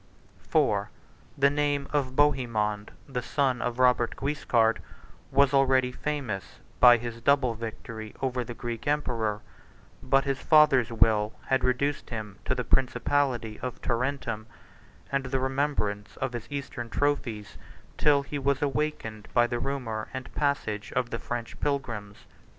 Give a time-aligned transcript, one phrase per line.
[0.47, 0.87] IV.
[1.37, 4.79] The name of Bohemond, the son of Robert Guiscard,
[5.29, 9.41] was already famous by his double victory over the Greek emperor;
[10.01, 14.47] but his father's will had reduced him to the principality of Tarentum,
[15.11, 17.59] and the remembrance of his Eastern trophies,
[17.99, 22.25] till he was awakened by the rumor and passage of the French pilgrims.